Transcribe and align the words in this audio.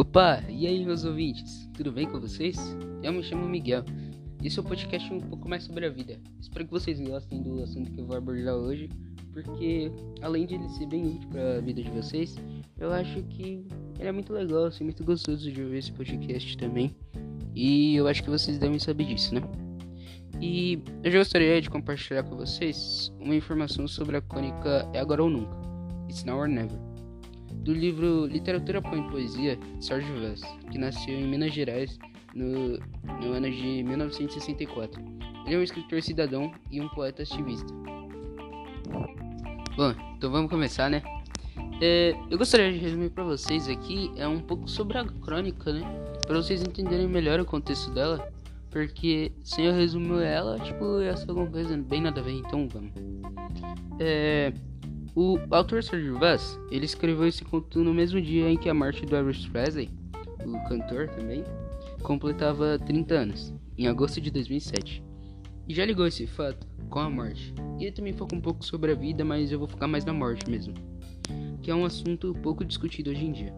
Opa, 0.00 0.42
e 0.48 0.66
aí 0.66 0.82
meus 0.82 1.04
ouvintes, 1.04 1.68
tudo 1.74 1.92
bem 1.92 2.08
com 2.08 2.18
vocês? 2.18 2.56
Eu 3.02 3.12
me 3.12 3.22
chamo 3.22 3.46
Miguel 3.46 3.84
e 4.42 4.46
esse 4.46 4.58
é 4.58 4.62
um 4.62 4.64
podcast 4.64 5.12
um 5.12 5.20
pouco 5.20 5.46
mais 5.46 5.64
sobre 5.64 5.84
a 5.84 5.90
vida. 5.90 6.18
Espero 6.40 6.64
que 6.64 6.70
vocês 6.70 6.98
gostem 6.98 7.42
do 7.42 7.62
assunto 7.62 7.92
que 7.92 8.00
eu 8.00 8.06
vou 8.06 8.16
abordar 8.16 8.54
hoje, 8.54 8.88
porque 9.30 9.92
além 10.22 10.46
de 10.46 10.54
ele 10.54 10.66
ser 10.70 10.86
bem 10.86 11.06
útil 11.06 11.28
para 11.28 11.58
a 11.58 11.60
vida 11.60 11.82
de 11.82 11.90
vocês, 11.90 12.34
eu 12.78 12.90
acho 12.90 13.22
que 13.24 13.62
ele 13.98 14.08
é 14.08 14.10
muito 14.10 14.32
legal, 14.32 14.64
assim, 14.64 14.84
muito 14.84 15.04
gostoso 15.04 15.52
de 15.52 15.62
ouvir 15.62 15.76
esse 15.76 15.92
podcast 15.92 16.56
também. 16.56 16.96
E 17.54 17.94
eu 17.94 18.08
acho 18.08 18.22
que 18.22 18.30
vocês 18.30 18.56
devem 18.56 18.78
saber 18.78 19.04
disso, 19.04 19.34
né? 19.34 19.42
E 20.40 20.82
eu 21.04 21.10
já 21.10 21.18
gostaria 21.18 21.60
de 21.60 21.68
compartilhar 21.68 22.22
com 22.22 22.36
vocês 22.36 23.12
uma 23.20 23.34
informação 23.34 23.86
sobre 23.86 24.16
a 24.16 24.22
crônica 24.22 24.88
É 24.94 24.98
Agora 24.98 25.22
ou 25.22 25.28
Nunca, 25.28 25.54
It's 26.08 26.24
Now 26.24 26.38
or 26.38 26.48
Never 26.48 26.89
do 27.62 27.72
livro 27.72 28.26
Literatura, 28.26 28.80
Pão 28.82 29.06
e 29.06 29.10
Poesia, 29.10 29.56
de 29.56 29.84
Sérgio 29.84 30.20
Vaz, 30.20 30.40
que 30.70 30.78
nasceu 30.78 31.14
em 31.14 31.26
Minas 31.26 31.52
Gerais 31.52 31.98
no, 32.34 32.78
no 33.20 33.32
ano 33.32 33.50
de 33.50 33.82
1964. 33.82 35.02
Ele 35.46 35.54
é 35.54 35.58
um 35.58 35.62
escritor 35.62 36.02
cidadão 36.02 36.52
e 36.70 36.80
um 36.80 36.88
poeta 36.88 37.22
ativista. 37.22 37.72
Bom, 39.76 39.94
então 40.16 40.30
vamos 40.30 40.50
começar, 40.50 40.90
né? 40.90 41.02
É, 41.82 42.14
eu 42.30 42.36
gostaria 42.36 42.70
de 42.72 42.78
resumir 42.78 43.10
para 43.10 43.24
vocês 43.24 43.66
aqui 43.66 44.10
é 44.16 44.28
um 44.28 44.40
pouco 44.40 44.68
sobre 44.68 44.98
a 44.98 45.04
crônica, 45.04 45.72
né? 45.72 45.80
Para 46.26 46.36
vocês 46.36 46.62
entenderem 46.62 47.08
melhor 47.08 47.40
o 47.40 47.44
contexto 47.44 47.90
dela, 47.90 48.30
porque 48.70 49.32
sem 49.42 49.64
eu 49.64 49.72
resumir 49.72 50.22
ela, 50.22 50.58
tipo, 50.60 51.00
ia 51.00 51.16
ser 51.16 51.30
alguma 51.30 51.46
coisa 51.46 51.76
bem 51.76 52.02
nada 52.02 52.20
a 52.20 52.22
ver, 52.22 52.32
então 52.32 52.68
vamos. 52.68 52.92
É, 53.98 54.52
o 55.20 55.38
autor 55.50 55.84
Sergio 55.84 56.18
Vaz, 56.18 56.58
ele 56.70 56.86
escreveu 56.86 57.28
esse 57.28 57.44
conto 57.44 57.84
no 57.84 57.92
mesmo 57.92 58.18
dia 58.22 58.48
em 58.48 58.56
que 58.56 58.70
a 58.70 58.74
morte 58.74 59.04
do 59.04 59.14
Elvis 59.14 59.46
Presley, 59.46 59.90
o 60.46 60.66
cantor 60.66 61.08
também, 61.10 61.44
completava 62.02 62.78
30 62.78 63.14
anos, 63.14 63.54
em 63.76 63.86
agosto 63.86 64.18
de 64.18 64.30
2007. 64.30 65.04
E 65.68 65.74
já 65.74 65.84
ligou 65.84 66.06
esse 66.06 66.26
fato 66.26 66.66
com 66.88 67.00
a 67.00 67.10
morte. 67.10 67.52
E 67.78 67.84
ele 67.84 67.92
também 67.92 68.14
foca 68.14 68.34
um 68.34 68.40
pouco 68.40 68.64
sobre 68.64 68.92
a 68.92 68.94
vida, 68.94 69.22
mas 69.22 69.52
eu 69.52 69.58
vou 69.58 69.68
focar 69.68 69.86
mais 69.86 70.06
na 70.06 70.14
morte 70.14 70.50
mesmo, 70.50 70.72
que 71.60 71.70
é 71.70 71.74
um 71.74 71.84
assunto 71.84 72.34
pouco 72.42 72.64
discutido 72.64 73.10
hoje 73.10 73.26
em 73.26 73.32
dia. 73.32 73.54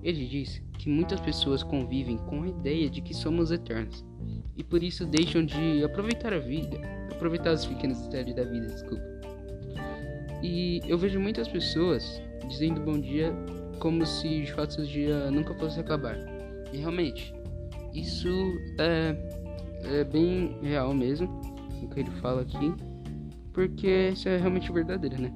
Ele 0.00 0.24
diz 0.24 0.62
que 0.78 0.88
muitas 0.88 1.20
pessoas 1.20 1.64
convivem 1.64 2.18
com 2.18 2.44
a 2.44 2.48
ideia 2.48 2.88
de 2.88 3.00
que 3.00 3.12
somos 3.12 3.50
eternos 3.50 4.04
e 4.56 4.62
por 4.62 4.80
isso 4.80 5.04
deixam 5.04 5.44
de 5.44 5.82
aproveitar 5.82 6.32
a 6.32 6.38
vida, 6.38 6.80
aproveitar 7.10 7.52
os 7.52 7.66
pequenos 7.66 8.00
detalhes 8.02 8.36
da 8.36 8.44
vida, 8.44 8.66
desculpa. 8.66 9.13
E 10.44 10.82
eu 10.86 10.98
vejo 10.98 11.18
muitas 11.18 11.48
pessoas 11.48 12.20
dizendo 12.46 12.78
bom 12.78 13.00
dia 13.00 13.34
como 13.78 14.04
se 14.04 14.42
de 14.42 14.52
fato 14.52 14.82
o 14.82 14.86
dia 14.86 15.30
nunca 15.30 15.54
fosse 15.54 15.80
acabar. 15.80 16.18
E 16.70 16.76
realmente, 16.76 17.34
isso 17.94 18.28
é, 18.78 19.16
é 19.84 20.04
bem 20.04 20.54
real 20.60 20.92
mesmo, 20.92 21.28
o 21.82 21.88
que 21.88 22.00
ele 22.00 22.10
fala 22.20 22.42
aqui, 22.42 22.74
porque 23.54 24.10
isso 24.12 24.28
é 24.28 24.36
realmente 24.36 24.70
verdadeiro, 24.70 25.18
né? 25.18 25.32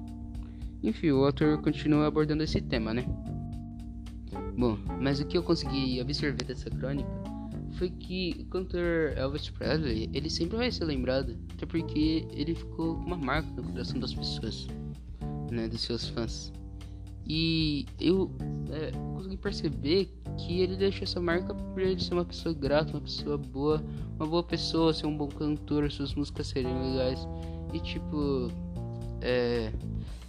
Enfim, 0.83 1.11
o 1.13 1.25
autor 1.25 1.63
continua 1.63 2.07
abordando 2.07 2.43
esse 2.43 2.61
tema, 2.61 2.93
né? 2.93 3.07
Bom, 4.59 4.77
mas 5.01 5.21
o 5.21 5.27
que 5.27 5.39
eu 5.39 5.43
consegui 5.43 6.03
absorver 6.03 6.45
dessa 6.45 6.69
crônica 6.69 7.09
foi 7.79 7.89
que 7.89 8.37
o 8.41 8.45
cantor 8.51 9.17
Elvis 9.17 9.49
Presley, 9.49 10.11
ele 10.13 10.29
sempre 10.29 10.59
vai 10.59 10.71
ser 10.71 10.85
lembrado, 10.85 11.35
até 11.55 11.65
porque 11.65 12.27
ele 12.31 12.55
ficou 12.55 12.97
com 12.97 13.07
uma 13.07 13.17
marca 13.17 13.49
no 13.57 13.63
coração 13.63 13.99
das 13.99 14.13
pessoas 14.13 14.69
né, 15.51 15.69
dos 15.69 15.81
seus 15.81 16.09
fãs. 16.09 16.53
E 17.27 17.85
eu 18.01 18.31
é, 18.71 18.91
consegui 19.15 19.37
perceber 19.37 20.11
que 20.39 20.61
ele 20.61 20.77
deixou 20.77 21.03
essa 21.03 21.21
marca 21.21 21.55
por 21.55 21.83
ele 21.83 22.01
ser 22.01 22.15
uma 22.15 22.25
pessoa 22.25 22.55
grata, 22.55 22.93
uma 22.93 23.03
pessoa 23.03 23.37
boa, 23.37 23.85
uma 24.17 24.27
boa 24.27 24.43
pessoa, 24.43 24.95
ser 24.95 25.07
um 25.07 25.17
bom 25.17 25.29
cantor, 25.29 25.91
suas 25.91 26.15
músicas 26.15 26.47
serem 26.47 26.73
legais. 26.73 27.29
E 27.75 27.81
tipo, 27.81 28.51
é, 29.21 29.71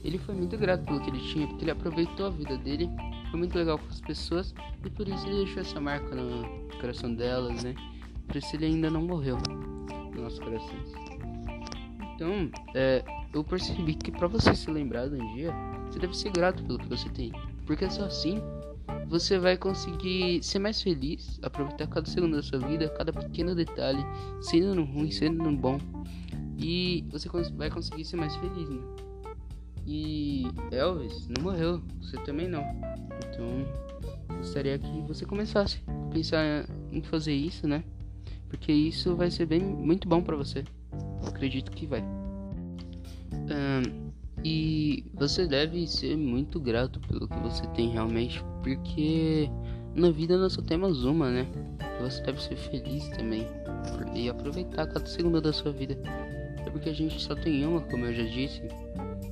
ele 0.03 0.17
foi 0.17 0.35
muito 0.35 0.57
grato 0.57 0.83
pelo 0.83 0.99
que 0.99 1.09
ele 1.09 1.19
tinha, 1.19 1.47
porque 1.47 1.63
ele 1.63 1.71
aproveitou 1.71 2.25
a 2.25 2.29
vida 2.29 2.57
dele, 2.57 2.89
foi 3.29 3.39
muito 3.39 3.57
legal 3.57 3.77
com 3.77 3.87
as 3.87 4.01
pessoas 4.01 4.53
e 4.83 4.89
por 4.89 5.07
isso 5.07 5.25
ele 5.27 5.45
deixou 5.45 5.61
essa 5.61 5.79
marca 5.79 6.15
no 6.15 6.69
coração 6.81 7.13
delas, 7.13 7.63
né? 7.63 7.75
Por 8.27 8.35
isso 8.35 8.55
ele 8.55 8.65
ainda 8.65 8.89
não 8.89 9.01
morreu 9.01 9.37
nos 10.13 10.39
nossos. 10.39 10.39
Então, 12.15 12.51
é, 12.75 13.03
eu 13.33 13.43
percebi 13.43 13.93
que 13.93 14.11
para 14.11 14.27
você 14.27 14.55
se 14.55 14.69
lembrar 14.71 15.07
de 15.07 15.15
um 15.15 15.35
dia, 15.35 15.53
você 15.89 15.99
deve 15.99 16.17
ser 16.17 16.31
grato 16.31 16.63
pelo 16.63 16.79
que 16.79 16.87
você 16.87 17.09
tem. 17.09 17.31
Porque 17.65 17.89
só 17.89 18.05
assim 18.05 18.41
você 19.07 19.37
vai 19.37 19.57
conseguir 19.57 20.41
ser 20.43 20.59
mais 20.59 20.81
feliz, 20.81 21.39
aproveitar 21.41 21.87
cada 21.87 22.07
segundo 22.07 22.35
da 22.35 22.43
sua 22.43 22.59
vida, 22.59 22.89
cada 22.89 23.11
pequeno 23.11 23.55
detalhe, 23.55 24.03
sendo 24.41 24.75
no 24.75 24.83
ruim, 24.83 25.11
sendo 25.11 25.43
no 25.43 25.55
bom. 25.55 25.79
E 26.57 27.05
você 27.09 27.29
vai 27.55 27.69
conseguir 27.69 28.05
ser 28.05 28.17
mais 28.17 28.35
feliz, 28.35 28.69
né? 28.69 28.81
E 29.85 30.43
Elvis 30.71 31.27
não 31.27 31.43
morreu, 31.43 31.81
você 32.01 32.17
também 32.17 32.47
não. 32.47 32.63
Então, 33.27 34.37
gostaria 34.37 34.77
que 34.77 35.01
você 35.07 35.25
começasse 35.25 35.81
a 35.87 36.13
pensar 36.13 36.65
em 36.91 37.01
fazer 37.01 37.33
isso, 37.33 37.67
né? 37.67 37.83
Porque 38.47 38.71
isso 38.71 39.15
vai 39.15 39.31
ser 39.31 39.45
bem 39.45 39.61
muito 39.61 40.07
bom 40.07 40.21
para 40.21 40.35
você. 40.35 40.63
Acredito 41.25 41.71
que 41.71 41.85
vai. 41.85 42.03
E 44.43 45.05
você 45.13 45.45
deve 45.47 45.85
ser 45.87 46.15
muito 46.15 46.59
grato 46.59 46.99
pelo 47.01 47.27
que 47.27 47.39
você 47.39 47.67
tem 47.67 47.89
realmente, 47.89 48.41
porque 48.63 49.49
na 49.93 50.11
vida 50.11 50.37
nós 50.37 50.53
só 50.53 50.61
temos 50.61 51.03
uma, 51.03 51.29
né? 51.29 51.45
Você 51.99 52.21
deve 52.23 52.41
ser 52.41 52.55
feliz 52.55 53.09
também 53.09 53.45
e 54.15 54.29
aproveitar 54.29 54.87
cada 54.87 55.05
segundo 55.05 55.41
da 55.41 55.51
sua 55.51 55.71
vida. 55.71 55.97
É 56.65 56.69
porque 56.69 56.89
a 56.89 56.93
gente 56.93 57.19
só 57.21 57.35
tem 57.35 57.65
uma, 57.65 57.81
como 57.81 58.05
eu 58.05 58.13
já 58.13 58.23
disse. 58.23 58.61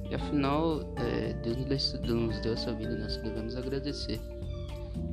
E 0.10 0.16
afinal, 0.16 0.82
é, 0.98 1.34
Deus 1.44 1.58
nos 2.06 2.40
deu 2.42 2.54
essa 2.54 2.74
vida, 2.74 2.98
nós 2.98 3.18
devemos 3.18 3.56
agradecer. 3.56 4.20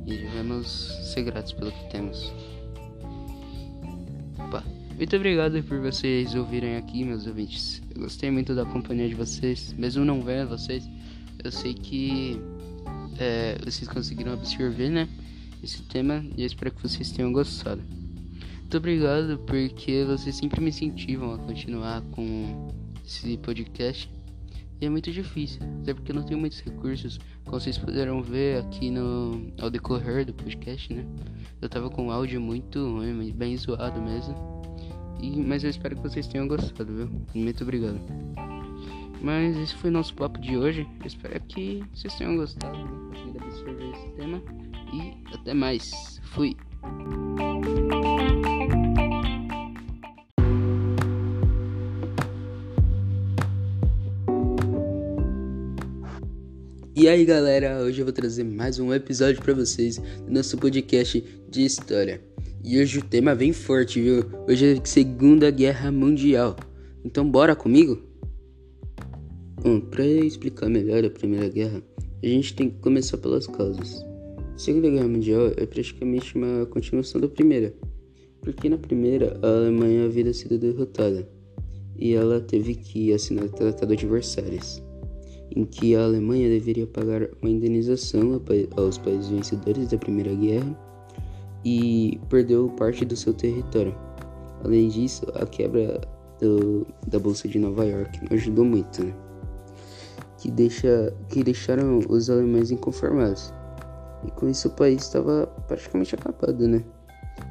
E 0.05 0.17
devemos 0.17 0.67
ser 0.67 1.23
gratos 1.23 1.53
pelo 1.53 1.71
que 1.71 1.89
temos. 1.89 2.33
Muito 4.97 5.13
obrigado 5.13 5.61
por 5.63 5.81
vocês 5.81 6.33
ouvirem 6.35 6.77
aqui, 6.77 7.03
meus 7.03 7.27
ouvintes. 7.27 7.81
Eu 7.93 8.03
gostei 8.03 8.31
muito 8.31 8.55
da 8.55 8.65
companhia 8.65 9.09
de 9.09 9.13
vocês, 9.13 9.73
mesmo 9.77 10.05
não 10.05 10.21
vendo 10.21 10.47
vocês. 10.47 10.89
Eu 11.43 11.51
sei 11.51 11.73
que 11.73 12.39
é, 13.19 13.57
vocês 13.61 13.89
conseguiram 13.89 14.31
absorver, 14.31 14.89
né? 14.89 15.09
Esse 15.61 15.81
tema 15.83 16.25
e 16.37 16.43
eu 16.43 16.47
espero 16.47 16.71
que 16.71 16.81
vocês 16.81 17.11
tenham 17.11 17.33
gostado. 17.33 17.81
Muito 18.61 18.77
obrigado 18.77 19.37
porque 19.45 20.05
vocês 20.05 20.33
sempre 20.37 20.61
me 20.61 20.69
incentivam 20.69 21.33
a 21.33 21.37
continuar 21.39 22.01
com 22.11 22.69
esse 23.05 23.35
podcast. 23.39 24.09
E 24.79 24.85
é 24.85 24.89
muito 24.89 25.11
difícil, 25.11 25.61
até 25.81 25.93
porque 25.93 26.13
eu 26.13 26.15
não 26.15 26.23
tenho 26.23 26.39
muitos 26.39 26.61
recursos. 26.61 27.19
Como 27.43 27.59
vocês 27.59 27.77
puderam 27.77 28.23
ver 28.23 28.59
aqui 28.59 28.89
no 28.89 29.51
ao 29.59 29.69
decorrer 29.69 30.25
do 30.25 30.33
podcast, 30.33 30.93
né? 30.93 31.05
Eu 31.61 31.67
tava 31.67 31.89
com 31.89 32.07
um 32.07 32.11
áudio 32.11 32.39
muito 32.39 32.79
ruim, 32.79 33.33
bem 33.33 33.57
zoado 33.57 34.01
mesmo. 34.01 34.54
E, 35.25 35.41
mas 35.41 35.63
eu 35.63 35.71
espero 35.71 35.95
que 35.95 36.03
vocês 36.03 36.27
tenham 36.27 36.47
gostado, 36.47 36.93
viu? 36.93 37.09
Muito 37.33 37.63
obrigado. 37.63 37.99
Mas 39.21 39.57
esse 39.57 39.75
foi 39.75 39.89
nosso 39.89 40.13
papo 40.13 40.39
de 40.39 40.55
hoje. 40.55 40.87
Eu 40.99 41.07
espero 41.07 41.39
que 41.47 41.83
vocês 41.93 42.13
tenham 42.15 42.37
gostado, 42.37 42.77
conseguido 43.09 43.43
absorver 43.43 43.89
esse 43.91 44.07
tema. 44.11 44.41
E 44.93 45.33
até 45.33 45.53
mais. 45.55 46.21
Fui. 46.25 46.55
E 56.95 57.09
aí 57.09 57.25
galera, 57.25 57.79
hoje 57.79 58.01
eu 58.01 58.05
vou 58.05 58.13
trazer 58.13 58.43
mais 58.43 58.79
um 58.79 58.93
episódio 58.93 59.41
para 59.41 59.53
vocês 59.53 59.97
do 59.97 60.31
nosso 60.31 60.55
podcast 60.57 61.19
de 61.49 61.65
história. 61.65 62.34
E 62.67 62.81
hoje 62.81 62.97
o 62.97 63.03
tema 63.03 63.35
vem 63.35 63.53
forte, 63.53 64.01
viu? 64.01 64.23
Hoje 64.49 64.73
é 64.73 64.85
Segunda 64.85 65.51
Guerra 65.51 65.91
Mundial. 65.91 66.55
Então 67.03 67.29
bora 67.29 67.55
comigo? 67.55 68.01
Bom, 69.61 69.79
para 69.79 70.03
explicar 70.03 70.67
melhor 70.67 71.05
a 71.05 71.09
Primeira 71.11 71.47
Guerra, 71.47 71.83
a 72.23 72.25
gente 72.25 72.55
tem 72.55 72.71
que 72.71 72.79
começar 72.79 73.19
pelas 73.19 73.45
causas. 73.45 74.03
A 74.55 74.57
Segunda 74.57 74.89
Guerra 74.89 75.07
Mundial 75.07 75.51
é 75.55 75.65
praticamente 75.67 76.35
uma 76.35 76.65
continuação 76.65 77.21
da 77.21 77.27
Primeira, 77.27 77.71
porque 78.41 78.67
na 78.67 78.79
Primeira 78.79 79.39
a 79.43 79.47
Alemanha 79.47 80.05
havia 80.05 80.33
sido 80.33 80.57
derrotada 80.57 81.29
e 81.95 82.15
ela 82.15 82.41
teve 82.41 82.73
que 82.73 83.13
assinar 83.13 83.45
o 83.45 83.49
Tratado 83.49 83.95
de 83.95 84.07
Versalhes, 84.07 84.81
em 85.55 85.65
que 85.65 85.95
a 85.95 86.03
Alemanha 86.03 86.49
deveria 86.49 86.87
pagar 86.87 87.29
uma 87.43 87.51
indenização 87.51 88.41
aos 88.75 88.97
países 88.97 89.29
vencedores 89.29 89.89
da 89.89 89.99
Primeira 89.99 90.33
Guerra 90.33 90.94
e 91.65 92.19
perdeu 92.29 92.69
parte 92.69 93.03
do 93.03 93.15
seu 93.15 93.33
território. 93.33 93.93
Além 94.63 94.87
disso, 94.87 95.25
a 95.33 95.45
quebra 95.45 95.99
do, 96.39 96.87
da 97.07 97.19
Bolsa 97.19 97.47
de 97.47 97.59
Nova 97.59 97.83
York 97.85 98.19
ajudou 98.31 98.63
muito, 98.63 99.03
né? 99.03 99.13
que, 100.45 100.51
deixa, 100.51 101.11
que 101.29 101.43
deixaram 101.43 101.99
os 102.07 102.29
alemães 102.29 102.69
inconformados. 102.69 103.51
E 104.23 104.29
com 104.31 104.47
isso 104.47 104.67
o 104.67 104.71
país 104.71 105.01
estava 105.01 105.47
praticamente 105.67 106.13
acabado, 106.13 106.67
né? 106.67 106.83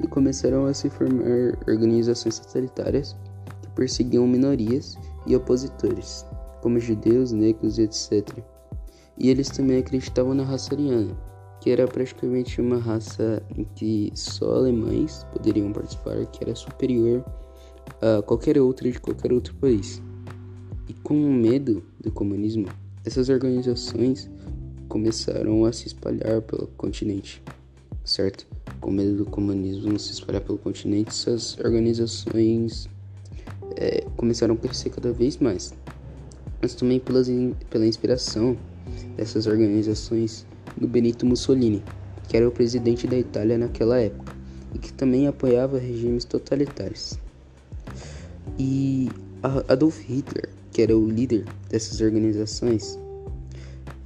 E 0.01 0.07
começaram 0.07 0.67
a 0.67 0.73
se 0.73 0.89
formar 0.89 1.59
organizações 1.67 2.39
totalitárias 2.39 3.17
que 3.63 3.69
perseguiam 3.71 4.29
minorias 4.29 4.97
e 5.27 5.35
opositores, 5.35 6.25
como 6.63 6.79
judeus, 6.79 7.33
negros 7.33 7.79
e 7.79 7.83
etc. 7.83 8.29
E 9.19 9.29
eles 9.29 9.49
também 9.49 9.79
acreditavam 9.79 10.33
na 10.33 10.45
raça 10.45 10.73
ariana, 10.73 11.17
que 11.65 11.71
era 11.71 11.89
praticamente 11.89 12.61
uma 12.61 12.77
raça 12.77 13.43
em 13.57 13.65
que 13.65 14.13
só 14.15 14.57
alemães 14.57 15.25
poderiam 15.33 15.73
participar, 15.73 16.27
que 16.27 16.45
era 16.45 16.55
superior 16.55 17.25
a 18.03 18.21
qualquer 18.21 18.59
outra 18.59 18.91
de 18.93 19.01
qualquer 19.01 19.33
outro 19.33 19.55
país. 19.55 20.03
E 20.87 20.93
com 20.93 21.15
o 21.15 21.33
medo 21.33 21.83
do 21.99 22.13
comunismo, 22.13 22.67
essas 23.03 23.31
organizações 23.31 24.31
começaram 24.91 25.65
a 25.65 25.73
se 25.73 25.87
espalhar 25.87 26.43
pelo 26.43 26.67
continente, 26.77 27.43
certo? 28.05 28.47
Com 28.79 28.91
medo 28.91 29.17
do 29.17 29.25
comunismo 29.25 29.99
se 29.99 30.13
espalhar 30.13 30.43
pelo 30.43 30.59
continente, 30.59 31.09
essas 31.09 31.59
organizações 31.61 32.91
é, 33.77 34.05
começaram 34.19 34.53
a 34.53 34.59
crescer 34.59 34.91
cada 34.91 35.15
vez 35.15 35.39
mais. 35.39 35.73
Mas 36.61 36.75
também 36.75 37.01
pelas, 37.01 37.27
pela 37.71 37.87
inspiração 37.87 38.55
dessas 39.17 39.47
organizações 39.47 40.47
do 40.77 40.89
Benito 40.89 41.25
Mussolini, 41.27 41.83
que 42.29 42.37
era 42.37 42.49
o 42.49 42.53
presidente 42.53 43.07
da 43.07 43.19
Itália 43.19 43.59
naquela 43.59 43.99
época 43.99 44.35
e 44.75 44.79
que 44.79 44.93
também 44.93 45.27
apoiava 45.27 45.79
regimes 45.79 46.25
totalitários. 46.25 47.19
E 48.59 49.09
Adolf 49.69 50.01
Hitler, 50.01 50.49
que 50.73 50.83
era 50.83 50.97
o 50.97 51.09
líder 51.09 51.45
dessas 51.69 52.01
organizações, 52.01 52.99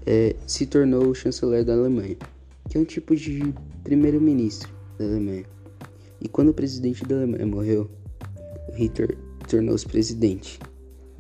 é, 0.07 0.35
se 0.47 0.67
tornou 0.67 1.09
o 1.09 1.15
chanceler 1.15 1.65
da 1.65 1.75
Alemanha, 1.75 2.17
que 2.69 2.77
é 2.77 2.81
um 2.81 2.85
tipo 2.85 3.17
de 3.17 3.55
primeiro-ministro 3.83 4.71
da 4.99 5.05
Alemanha. 5.05 5.45
E 6.21 6.29
quando 6.29 6.49
o 6.49 6.55
presidente 6.55 7.05
da 7.05 7.17
Alemanha 7.17 7.47
morreu, 7.47 7.91
Hitler 8.75 9.17
tornou-se 9.49 9.87
presidente. 9.87 10.59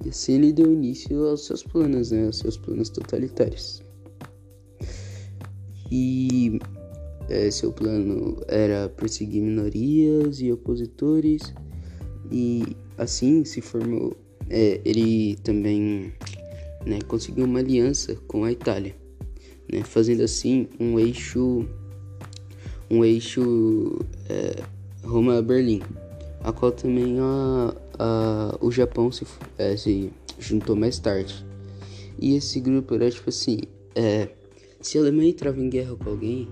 E 0.05 0.11
assim 0.11 0.35
ele 0.35 0.53
deu 0.53 0.73
início 0.73 1.27
aos 1.27 1.47
seus 1.47 1.63
planos, 1.63 2.11
né, 2.11 2.27
aos 2.27 2.39
seus 2.39 2.57
planos 2.57 2.89
totalitários. 2.89 3.83
E 5.91 6.61
é, 7.29 7.51
seu 7.51 7.73
plano 7.73 8.43
era 8.49 8.89
perseguir 8.89 9.43
minorias 9.43 10.41
e 10.41 10.51
opositores, 10.53 11.55
e 12.31 12.77
assim 12.97 13.45
se 13.45 13.61
formou. 13.61 14.17
É, 14.51 14.81
ele 14.85 15.37
também 15.43 16.13
né, 16.87 16.99
conseguiu 17.07 17.45
uma 17.45 17.59
aliança 17.59 18.15
com 18.27 18.45
a 18.45 18.53
Itália, 18.53 18.95
né, 19.71 19.83
fazendo 19.85 20.23
assim 20.23 20.69
um 20.81 20.99
eixo, 20.99 21.67
um 22.91 23.05
eixo 23.05 23.99
é, 24.29 24.63
Roma-Berlim, 25.05 25.83
a 26.43 26.53
qual 26.53 26.73
também 26.73 27.19
a, 27.19 27.75
a, 27.99 28.59
o 28.61 28.71
Japão 28.71 29.13
se, 29.13 29.27
é, 29.59 29.77
se 29.77 30.11
juntou 30.39 30.75
mais 30.75 30.99
tarde. 30.99 31.45
E 32.19 32.35
esse 32.35 32.59
grupo 32.59 32.95
era 32.95 33.11
tipo 33.11 33.29
assim, 33.29 33.59
é, 33.95 34.29
se 34.81 34.99
a 34.99 35.01
Alemanha 35.01 35.31
entrava 35.31 35.61
em 35.61 35.69
guerra 35.69 35.97
com 35.97 36.11
alguém, 36.11 36.49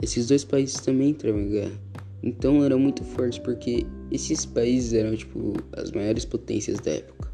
esses 0.00 0.26
dois 0.26 0.44
países 0.44 0.76
também 0.80 1.10
entravam 1.10 1.40
em 1.40 1.48
guerra. 1.48 1.80
Então 2.22 2.64
era 2.64 2.76
muito 2.76 3.02
forte 3.02 3.40
porque 3.40 3.86
esses 4.10 4.44
países 4.44 4.92
eram 4.92 5.16
tipo 5.16 5.54
as 5.72 5.90
maiores 5.90 6.24
potências 6.24 6.78
da 6.78 6.92
época. 6.92 7.32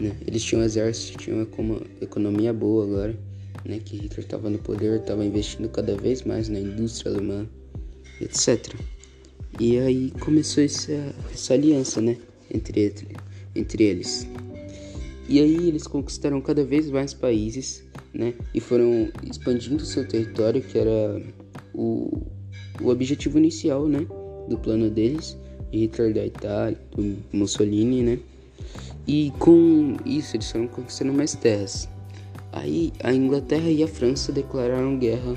Né? 0.00 0.16
Eles 0.26 0.42
tinham 0.42 0.62
exército, 0.62 1.18
tinham 1.18 1.46
uma 1.58 1.80
economia 2.00 2.52
boa 2.52 2.84
agora, 2.84 3.18
né? 3.64 3.78
Que 3.84 3.96
Hitler 3.96 4.20
estava 4.20 4.48
no 4.48 4.58
poder, 4.58 5.00
estava 5.00 5.24
investindo 5.24 5.68
cada 5.68 5.96
vez 5.96 6.22
mais 6.22 6.48
na 6.48 6.58
indústria 6.58 7.12
alemã, 7.12 7.46
etc. 8.20 8.74
E 9.60 9.78
aí 9.78 10.10
começou 10.20 10.62
essa, 10.62 10.92
essa 11.32 11.54
aliança, 11.54 12.00
né? 12.00 12.16
Entre, 12.52 12.94
entre 13.54 13.84
eles. 13.84 14.26
E 15.28 15.40
aí 15.40 15.68
eles 15.68 15.86
conquistaram 15.86 16.40
cada 16.40 16.64
vez 16.64 16.90
mais 16.90 17.14
países 17.14 17.84
né? 18.14 18.34
E 18.54 18.60
foram 18.60 19.10
expandindo 19.28 19.84
seu 19.84 20.06
território, 20.06 20.60
que 20.60 20.78
era 20.78 21.20
o, 21.74 22.22
o 22.80 22.88
objetivo 22.88 23.38
inicial, 23.38 23.86
né? 23.88 24.06
Do 24.48 24.58
plano 24.58 24.90
deles, 24.90 25.38
de 25.70 25.78
Hitler 25.78 26.14
da 26.14 26.26
Itália, 26.26 26.78
do 26.94 27.16
Mussolini, 27.32 28.02
né? 28.02 28.18
E 29.06 29.32
com 29.38 29.96
isso 30.04 30.36
eles 30.36 30.50
foram 30.50 30.68
conquistando 30.68 31.12
mais 31.12 31.34
terras. 31.34 31.88
Aí 32.52 32.92
a 33.02 33.12
Inglaterra 33.12 33.70
e 33.70 33.82
a 33.82 33.88
França 33.88 34.30
declararam 34.30 34.98
guerra 34.98 35.36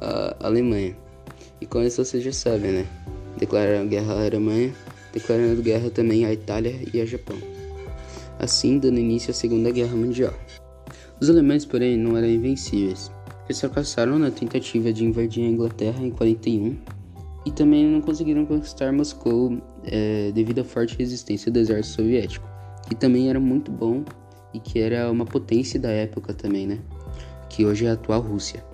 à 0.00 0.46
Alemanha. 0.46 0.96
E 1.60 1.66
com 1.66 1.82
isso 1.82 2.02
vocês 2.02 2.22
já 2.22 2.32
sabem, 2.32 2.72
né? 2.72 2.86
Declararam 3.38 3.86
guerra 3.86 4.14
à 4.14 4.26
Alemanha, 4.26 4.72
declarando 5.12 5.62
guerra 5.62 5.90
também 5.90 6.24
à 6.24 6.32
Itália 6.32 6.74
e 6.92 7.00
ao 7.00 7.06
Japão. 7.06 7.36
Assim, 8.38 8.78
dando 8.78 8.98
início 8.98 9.30
à 9.30 9.34
Segunda 9.34 9.70
Guerra 9.70 9.96
Mundial. 9.96 10.34
Os 11.20 11.30
alemães, 11.30 11.64
porém, 11.64 11.96
não 11.96 12.16
eram 12.16 12.28
invencíveis. 12.28 13.10
Eles 13.46 13.60
fracassaram 13.60 14.18
na 14.18 14.30
tentativa 14.30 14.92
de 14.92 15.04
invadir 15.04 15.44
a 15.44 15.48
Inglaterra 15.48 16.04
em 16.04 16.10
41 16.10 16.76
e 17.46 17.50
também 17.50 17.86
não 17.86 18.00
conseguiram 18.00 18.46
conquistar 18.46 18.92
Moscou 18.92 19.58
é, 19.84 20.32
devido 20.32 20.60
à 20.60 20.64
forte 20.64 20.96
resistência 20.96 21.52
do 21.52 21.58
exército 21.58 21.96
soviético, 21.96 22.48
que 22.88 22.94
também 22.94 23.28
era 23.28 23.38
muito 23.38 23.70
bom 23.70 24.04
e 24.52 24.60
que 24.60 24.78
era 24.78 25.10
uma 25.10 25.24
potência 25.24 25.78
da 25.78 25.90
época 25.90 26.32
também, 26.32 26.66
né? 26.66 26.78
Que 27.50 27.66
hoje 27.66 27.86
é 27.86 27.90
a 27.90 27.92
atual 27.94 28.20
Rússia. 28.20 28.64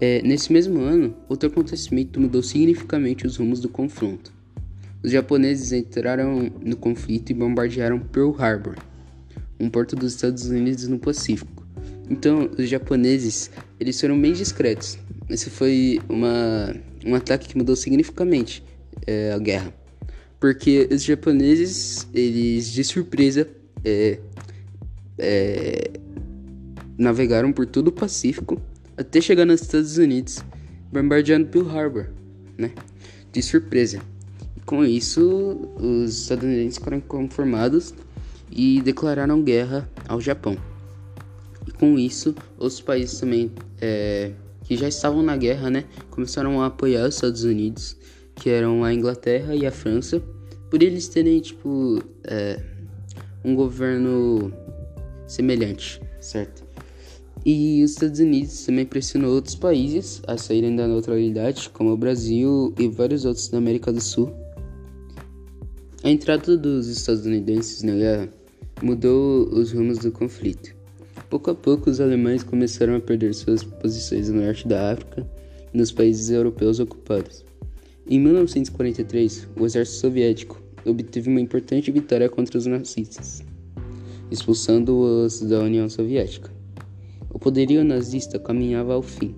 É, 0.00 0.20
nesse 0.22 0.52
mesmo 0.52 0.80
ano, 0.80 1.14
outro 1.28 1.48
acontecimento 1.48 2.20
mudou 2.20 2.42
significativamente 2.42 3.26
os 3.26 3.36
rumos 3.36 3.60
do 3.60 3.68
confronto. 3.68 4.33
Os 5.04 5.12
japoneses 5.12 5.70
entraram 5.70 6.50
no 6.62 6.76
conflito 6.78 7.28
e 7.28 7.34
bombardearam 7.34 8.00
Pearl 8.00 8.34
Harbor, 8.38 8.74
um 9.60 9.68
porto 9.68 9.94
dos 9.94 10.14
Estados 10.14 10.46
Unidos 10.46 10.88
no 10.88 10.98
Pacífico. 10.98 11.62
Então, 12.08 12.50
os 12.58 12.66
japoneses, 12.66 13.50
eles 13.78 14.00
foram 14.00 14.18
bem 14.18 14.32
discretos. 14.32 14.98
Esse 15.28 15.50
foi 15.50 16.00
uma, 16.08 16.74
um 17.04 17.14
ataque 17.14 17.48
que 17.48 17.58
mudou 17.58 17.76
significativamente 17.76 18.64
é, 19.06 19.32
a 19.32 19.38
guerra. 19.38 19.74
Porque 20.40 20.88
os 20.90 21.04
japoneses, 21.04 22.08
eles 22.14 22.72
de 22.72 22.82
surpresa, 22.82 23.46
é, 23.84 24.18
é, 25.18 25.90
navegaram 26.96 27.52
por 27.52 27.66
todo 27.66 27.88
o 27.88 27.92
Pacífico 27.92 28.58
até 28.96 29.20
chegar 29.20 29.44
nos 29.44 29.60
Estados 29.60 29.98
Unidos, 29.98 30.42
bombardeando 30.90 31.46
Pearl 31.48 31.68
Harbor, 31.68 32.06
né? 32.56 32.72
De 33.30 33.42
surpresa. 33.42 34.00
Com 34.66 34.84
isso, 34.84 35.68
os 35.76 36.22
estadunidenses 36.22 36.78
foram 36.78 37.00
conformados 37.00 37.94
e 38.50 38.80
declararam 38.80 39.42
guerra 39.42 39.88
ao 40.08 40.20
Japão. 40.20 40.56
E 41.66 41.72
com 41.72 41.98
isso, 41.98 42.34
outros 42.58 42.80
países 42.80 43.18
também 43.18 43.50
é, 43.80 44.32
que 44.64 44.76
já 44.76 44.88
estavam 44.88 45.22
na 45.22 45.36
guerra, 45.36 45.70
né, 45.70 45.84
começaram 46.10 46.62
a 46.62 46.66
apoiar 46.66 47.06
os 47.06 47.14
Estados 47.16 47.44
Unidos, 47.44 47.96
que 48.36 48.48
eram 48.48 48.82
a 48.84 48.92
Inglaterra 48.92 49.54
e 49.54 49.66
a 49.66 49.70
França, 49.70 50.22
por 50.70 50.82
eles 50.82 51.08
terem 51.08 51.40
tipo 51.40 52.02
é, 52.24 52.60
um 53.44 53.54
governo 53.54 54.52
semelhante, 55.26 56.00
certo? 56.20 56.64
E 57.44 57.84
os 57.84 57.92
Estados 57.92 58.20
Unidos 58.20 58.64
também 58.64 58.86
pressionou 58.86 59.34
outros 59.34 59.54
países 59.54 60.22
a 60.26 60.38
saírem 60.38 60.74
da 60.74 60.88
neutralidade, 60.88 61.68
como 61.68 61.90
o 61.90 61.96
Brasil 61.96 62.74
e 62.78 62.88
vários 62.88 63.26
outros 63.26 63.48
da 63.48 63.58
América 63.58 63.92
do 63.92 64.00
Sul, 64.00 64.32
a 66.04 66.10
entrada 66.10 66.54
dos 66.54 66.86
estadunidenses 66.86 67.82
na 67.82 67.94
guerra 67.94 68.28
mudou 68.82 69.48
os 69.48 69.72
rumos 69.72 69.96
do 70.00 70.12
conflito. 70.12 70.76
Pouco 71.30 71.50
a 71.50 71.54
pouco, 71.54 71.88
os 71.88 71.98
alemães 71.98 72.42
começaram 72.42 72.94
a 72.94 73.00
perder 73.00 73.32
suas 73.32 73.64
posições 73.64 74.28
no 74.28 74.42
norte 74.42 74.68
da 74.68 74.92
África 74.92 75.26
e 75.72 75.78
nos 75.78 75.90
países 75.90 76.28
europeus 76.28 76.78
ocupados. 76.78 77.42
Em 78.06 78.20
1943, 78.20 79.48
o 79.58 79.64
exército 79.64 80.00
soviético 80.00 80.62
obteve 80.84 81.30
uma 81.30 81.40
importante 81.40 81.90
vitória 81.90 82.28
contra 82.28 82.58
os 82.58 82.66
nazistas, 82.66 83.42
expulsando-os 84.30 85.40
da 85.40 85.60
União 85.60 85.88
Soviética. 85.88 86.52
O 87.30 87.38
poderio 87.38 87.82
nazista 87.82 88.38
caminhava 88.38 88.92
ao 88.92 89.02
fim. 89.02 89.34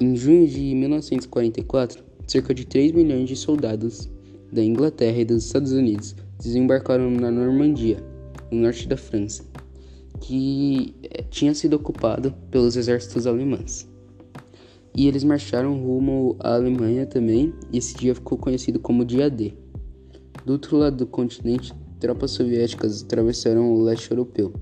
Em 0.00 0.16
junho 0.16 0.48
de 0.48 0.74
1944, 0.74 2.02
cerca 2.26 2.52
de 2.52 2.66
3 2.66 2.90
milhões 2.90 3.28
de 3.28 3.36
soldados 3.36 4.10
da 4.52 4.62
Inglaterra 4.62 5.18
e 5.18 5.24
dos 5.24 5.46
Estados 5.46 5.72
Unidos 5.72 6.14
desembarcaram 6.38 7.10
na 7.10 7.30
Normandia, 7.30 8.04
no 8.50 8.60
norte 8.60 8.86
da 8.86 8.98
França, 8.98 9.42
que 10.20 10.94
eh, 11.02 11.24
tinha 11.30 11.54
sido 11.54 11.74
ocupado 11.74 12.34
pelos 12.50 12.76
exércitos 12.76 13.26
alemães. 13.26 13.88
E 14.94 15.08
eles 15.08 15.24
marcharam 15.24 15.82
rumo 15.82 16.36
à 16.38 16.54
Alemanha 16.54 17.06
também, 17.06 17.54
e 17.72 17.78
esse 17.78 17.94
dia 17.94 18.14
ficou 18.14 18.36
conhecido 18.36 18.78
como 18.78 19.06
Dia 19.06 19.30
D. 19.30 19.54
Do 20.44 20.52
outro 20.52 20.76
lado 20.76 20.96
do 20.98 21.06
continente, 21.06 21.72
tropas 21.98 22.32
soviéticas 22.32 23.02
atravessaram 23.02 23.72
o 23.72 23.82
leste 23.82 24.10
europeu 24.10 24.52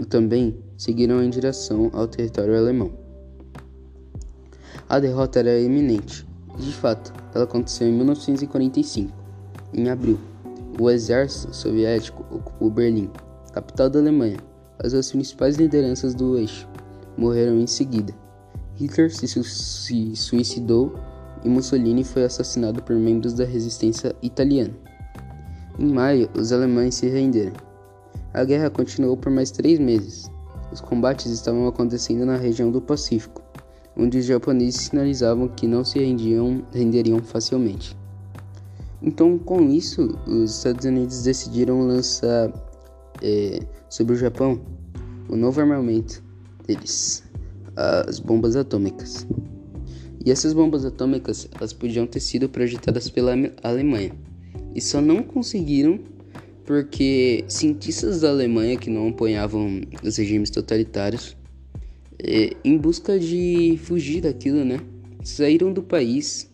e 0.00 0.04
também 0.04 0.58
seguiram 0.76 1.22
em 1.22 1.30
direção 1.30 1.90
ao 1.94 2.06
território 2.06 2.58
alemão. 2.58 2.92
A 4.88 4.98
derrota 4.98 5.38
era 5.38 5.58
iminente. 5.58 6.26
De 6.58 6.72
fato, 6.72 7.14
ela 7.34 7.44
aconteceu 7.44 7.88
em 7.88 7.92
1945. 7.92 9.21
Em 9.74 9.88
abril, 9.88 10.18
o 10.78 10.90
exército 10.90 11.54
soviético 11.54 12.24
ocupou 12.30 12.70
Berlim, 12.70 13.10
capital 13.52 13.88
da 13.88 13.98
Alemanha. 14.00 14.36
As 14.78 14.92
duas 14.92 15.10
principais 15.10 15.56
lideranças 15.56 16.14
do 16.14 16.36
eixo 16.36 16.68
morreram 17.16 17.58
em 17.58 17.66
seguida. 17.66 18.12
Hitler 18.74 19.14
se, 19.14 19.26
su 19.26 19.42
se 19.44 20.14
suicidou 20.14 20.94
e 21.42 21.48
Mussolini 21.48 22.04
foi 22.04 22.24
assassinado 22.24 22.82
por 22.82 22.96
membros 22.96 23.32
da 23.32 23.44
resistência 23.44 24.14
italiana. 24.22 24.74
Em 25.78 25.90
maio, 25.90 26.28
os 26.38 26.52
alemães 26.52 26.96
se 26.96 27.08
renderam. 27.08 27.54
A 28.34 28.44
guerra 28.44 28.68
continuou 28.68 29.16
por 29.16 29.32
mais 29.32 29.50
três 29.50 29.78
meses. 29.78 30.30
Os 30.70 30.82
combates 30.82 31.32
estavam 31.32 31.66
acontecendo 31.66 32.26
na 32.26 32.36
região 32.36 32.70
do 32.70 32.80
Pacífico, 32.80 33.42
onde 33.96 34.18
os 34.18 34.26
japoneses 34.26 34.82
sinalizavam 34.82 35.48
que 35.48 35.66
não 35.66 35.82
se 35.82 35.98
rendiam, 35.98 36.62
renderiam 36.72 37.20
facilmente. 37.20 37.96
Então, 39.02 39.38
com 39.38 39.68
isso, 39.70 40.16
os 40.26 40.58
Estados 40.58 40.84
Unidos 40.84 41.22
decidiram 41.22 41.86
lançar 41.86 42.52
é, 43.20 43.60
sobre 43.88 44.14
o 44.14 44.16
Japão 44.16 44.60
o 45.28 45.36
novo 45.36 45.60
armamento 45.60 46.22
deles, 46.66 47.24
as 48.06 48.20
bombas 48.20 48.54
atômicas. 48.54 49.26
E 50.24 50.30
essas 50.30 50.52
bombas 50.52 50.84
atômicas 50.84 51.48
elas 51.56 51.72
podiam 51.72 52.06
ter 52.06 52.20
sido 52.20 52.48
projetadas 52.48 53.08
pela 53.08 53.32
Alemanha 53.62 54.12
e 54.74 54.80
só 54.80 55.00
não 55.00 55.22
conseguiram 55.22 55.98
porque 56.64 57.44
cientistas 57.48 58.20
da 58.20 58.30
Alemanha 58.30 58.76
que 58.76 58.88
não 58.88 59.08
apoiavam 59.08 59.80
os 60.02 60.16
regimes 60.16 60.48
totalitários, 60.48 61.36
é, 62.22 62.54
em 62.64 62.78
busca 62.78 63.18
de 63.18 63.78
fugir 63.82 64.20
daquilo, 64.20 64.64
né, 64.64 64.78
saíram 65.24 65.72
do 65.72 65.82
país 65.82 66.48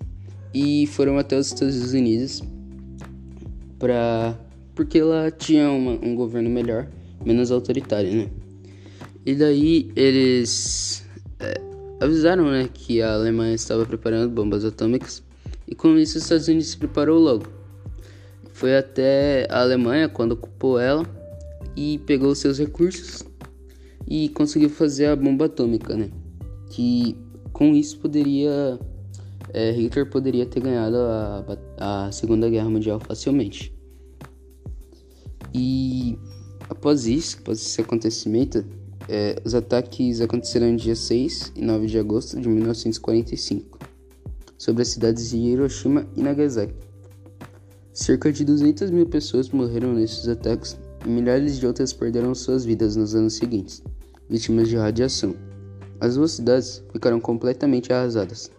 e 0.53 0.87
foram 0.89 1.19
até 1.19 1.39
os 1.39 1.49
Estados 1.49 1.93
Unidos 1.93 2.43
para 3.79 4.39
porque 4.75 5.03
lá 5.03 5.31
tinha 5.31 5.71
uma, 5.71 5.93
um 5.93 6.15
governo 6.15 6.49
melhor, 6.49 6.87
menos 7.25 7.51
autoritário, 7.51 8.13
né? 8.13 8.31
E 9.27 9.35
daí 9.35 9.91
eles 9.97 11.05
é, 11.41 11.61
avisaram, 12.01 12.51
né, 12.51 12.69
que 12.73 13.03
a 13.03 13.13
Alemanha 13.13 13.55
estava 13.55 13.85
preparando 13.85 14.31
bombas 14.31 14.65
atômicas 14.65 15.23
e 15.67 15.75
com 15.75 15.99
isso 15.99 16.17
os 16.17 16.23
Estados 16.23 16.49
Unidos 16.49 16.69
se 16.69 16.77
preparou 16.77 17.19
logo. 17.19 17.47
Foi 18.53 18.77
até 18.77 19.47
a 19.51 19.61
Alemanha 19.61 20.09
quando 20.09 20.33
ocupou 20.33 20.79
ela 20.79 21.05
e 21.77 21.99
pegou 22.07 22.35
seus 22.35 22.59
recursos 22.59 23.25
e 24.07 24.29
conseguiu 24.31 24.71
fazer 24.71 25.07
a 25.07 25.17
bomba 25.17 25.47
atômica, 25.47 25.97
né? 25.97 26.09
Que 26.71 27.17
com 27.53 27.75
isso 27.75 27.99
poderia 27.99 28.79
é, 29.53 29.71
Hitler 29.73 30.09
poderia 30.09 30.47
ter 30.47 30.61
ganhado 30.61 30.97
a, 30.97 32.07
a 32.07 32.13
Segunda 32.13 32.49
Guerra 32.49 32.69
Mundial 32.69 33.01
facilmente. 33.01 33.75
E 35.55 36.19
após 36.69 37.07
isso, 37.07 37.39
após 37.41 37.61
esse 37.61 37.81
acontecimento, 37.81 38.65
é, 39.09 39.41
os 39.45 39.55
ataques 39.55 40.21
aconteceram 40.21 40.71
no 40.71 40.77
dia 40.77 40.95
6 40.95 41.53
e 41.57 41.63
9 41.63 41.87
de 41.87 41.99
agosto 41.99 42.39
de 42.39 42.49
1945 42.49 43.79
sobre 44.59 44.83
as 44.83 44.89
cidades 44.89 45.31
de 45.31 45.39
Hiroshima 45.39 46.07
e 46.17 46.23
Nagasaki. 46.23 46.75
Cerca 47.93 48.31
de 48.31 48.45
200 48.45 48.91
mil 48.91 49.07
pessoas 49.07 49.49
morreram 49.49 49.95
nesses 49.95 50.29
ataques 50.29 50.79
e 51.05 51.09
milhares 51.09 51.59
de 51.59 51.67
outras 51.67 51.93
perderam 51.93 52.35
suas 52.35 52.65
vidas 52.65 52.97
nos 52.97 53.15
anos 53.15 53.35
seguintes, 53.35 53.83
vítimas 54.29 54.69
de 54.69 54.77
radiação. 54.77 55.35
As 56.01 56.15
duas 56.15 56.33
cidades 56.33 56.85
ficaram 56.93 57.19
completamente 57.19 57.93
arrasadas. 57.93 58.51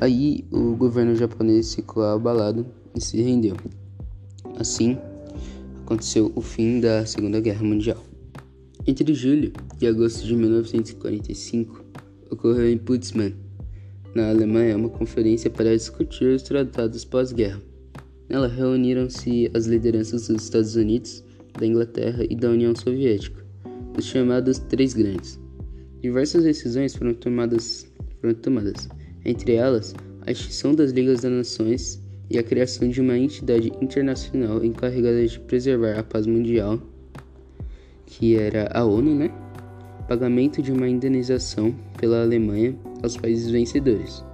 Aí 0.00 0.44
o 0.50 0.74
governo 0.74 1.14
japonês 1.14 1.74
ficou 1.74 2.04
abalado 2.04 2.66
e 2.94 3.00
se 3.00 3.20
rendeu. 3.20 3.56
Assim, 4.58 4.98
aconteceu 5.80 6.32
o 6.34 6.40
fim 6.40 6.80
da 6.80 7.04
Segunda 7.06 7.40
Guerra 7.40 7.62
Mundial. 7.62 8.02
Entre 8.86 9.14
julho 9.14 9.52
e 9.80 9.86
agosto 9.86 10.26
de 10.26 10.34
1945, 10.34 11.84
ocorreu 12.30 12.68
em 12.68 12.78
Potsdam, 12.78 13.32
na 14.14 14.28
Alemanha, 14.28 14.76
uma 14.76 14.88
conferência 14.88 15.48
para 15.48 15.76
discutir 15.76 16.34
os 16.34 16.42
tratados 16.42 17.04
pós-guerra. 17.04 17.62
Nela 18.28 18.48
reuniram-se 18.48 19.50
as 19.54 19.66
lideranças 19.66 20.28
dos 20.28 20.42
Estados 20.42 20.74
Unidos, 20.74 21.22
da 21.58 21.66
Inglaterra 21.66 22.24
e 22.28 22.34
da 22.34 22.50
União 22.50 22.74
Soviética, 22.74 23.44
os 23.96 24.04
chamados 24.04 24.58
Três 24.58 24.94
Grandes. 24.94 25.38
Diversas 26.00 26.42
decisões 26.42 26.94
foram 26.96 27.14
tomadas, 27.14 27.86
foram 28.20 28.34
tomadas, 28.34 28.88
entre 29.24 29.54
elas 29.54 29.94
a 30.26 30.30
extinção 30.30 30.74
das 30.74 30.92
Ligas 30.92 31.22
das 31.22 31.32
Nações 31.32 32.00
e 32.30 32.38
a 32.38 32.42
criação 32.42 32.88
de 32.88 33.00
uma 33.00 33.18
entidade 33.18 33.72
internacional 33.80 34.64
encarregada 34.64 35.26
de 35.26 35.38
preservar 35.40 35.98
a 35.98 36.02
paz 36.02 36.26
mundial, 36.26 36.78
que 38.06 38.36
era 38.36 38.70
a 38.72 38.84
ONU, 38.84 39.14
né? 39.14 39.30
Pagamento 40.08 40.62
de 40.62 40.72
uma 40.72 40.88
indenização 40.88 41.74
pela 41.98 42.22
Alemanha 42.22 42.74
aos 43.02 43.16
países 43.16 43.50
vencedores. 43.50 44.24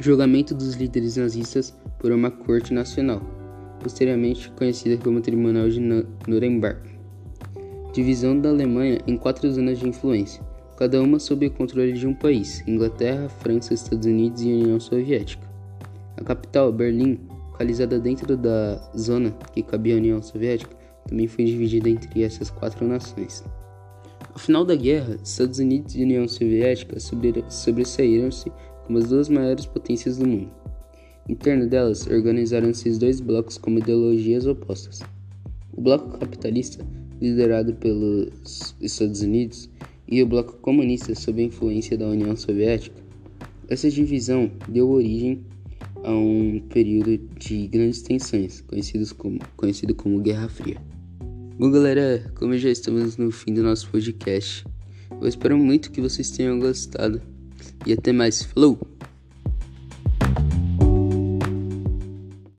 Julgamento 0.00 0.54
dos 0.54 0.74
líderes 0.74 1.16
nazistas 1.16 1.74
por 1.98 2.12
uma 2.12 2.30
corte 2.30 2.72
nacional, 2.72 3.20
posteriormente 3.80 4.50
conhecida 4.52 4.96
como 4.96 5.20
Tribunal 5.20 5.68
de 5.68 5.80
Nuremberg. 6.26 6.80
Divisão 7.92 8.38
da 8.38 8.50
Alemanha 8.50 8.98
em 9.06 9.16
quatro 9.16 9.50
zonas 9.50 9.78
de 9.78 9.88
influência, 9.88 10.42
cada 10.78 11.02
uma 11.02 11.18
sob 11.18 11.44
o 11.44 11.50
controle 11.50 11.92
de 11.92 12.06
um 12.06 12.14
país: 12.14 12.62
Inglaterra, 12.66 13.28
França, 13.28 13.74
Estados 13.74 14.06
Unidos 14.06 14.42
e 14.42 14.52
União 14.52 14.78
Soviética. 14.78 15.44
A 16.16 16.22
capital, 16.22 16.72
Berlim, 16.72 17.18
localizada 17.50 17.98
dentro 17.98 18.36
da 18.36 18.76
zona 18.96 19.32
que 19.52 19.60
cabia 19.60 19.94
à 19.94 19.98
União 19.98 20.22
Soviética, 20.22 20.76
também 21.08 21.26
foi 21.26 21.46
dividida 21.46 21.90
entre 21.90 22.22
essas 22.22 22.48
quatro 22.48 22.86
nações. 22.86 23.44
Ao 24.32 24.38
final 24.38 24.64
da 24.64 24.76
guerra, 24.76 25.18
Estados 25.22 25.58
Unidos 25.58 25.96
e 25.96 26.02
União 26.04 26.28
Soviética 26.28 26.96
sobressaíram-se 27.48 28.52
como 28.86 28.98
as 28.98 29.08
duas 29.08 29.28
maiores 29.28 29.66
potências 29.66 30.18
do 30.18 30.28
mundo. 30.28 30.50
Em 31.28 31.34
torno 31.34 31.66
delas, 31.66 32.06
organizaram-se 32.06 32.96
dois 32.98 33.20
blocos 33.20 33.58
com 33.58 33.72
ideologias 33.72 34.46
opostas. 34.46 35.00
O 35.72 35.80
bloco 35.80 36.18
capitalista, 36.18 36.86
liderado 37.20 37.74
pelos 37.74 38.76
Estados 38.80 39.22
Unidos, 39.22 39.68
e 40.08 40.22
o 40.22 40.26
bloco 40.26 40.54
comunista 40.58 41.14
sob 41.14 41.42
a 41.42 41.44
influência 41.44 41.96
da 41.96 42.06
União 42.08 42.34
Soviética. 42.34 42.96
Essa 43.68 43.90
divisão 43.90 44.50
deu 44.68 44.88
origem 44.88 45.44
a 46.02 46.10
um 46.10 46.60
período 46.70 47.18
de 47.38 47.66
grandes 47.66 48.02
tensões, 48.02 48.62
conhecidos 48.62 49.12
como, 49.12 49.38
conhecido 49.56 49.94
como 49.94 50.20
Guerra 50.20 50.48
Fria. 50.48 50.80
Bom, 51.58 51.70
galera, 51.70 52.32
como 52.36 52.56
já 52.56 52.70
estamos 52.70 53.16
no 53.16 53.30
fim 53.30 53.52
do 53.52 53.62
nosso 53.62 53.90
podcast, 53.90 54.64
eu 55.20 55.26
espero 55.26 55.58
muito 55.58 55.90
que 55.90 56.00
vocês 56.00 56.30
tenham 56.30 56.58
gostado. 56.58 57.20
E 57.86 57.92
até 57.92 58.12
mais. 58.12 58.42
Falou! 58.42 58.78